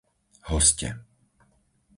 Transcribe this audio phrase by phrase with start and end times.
[0.49, 0.89] Hoste